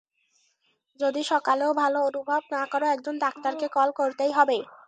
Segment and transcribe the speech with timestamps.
[0.99, 4.57] যদি সকালেও ভালো অনুভব না কর, একজন ডাক্তারকে কল করতেই হবে।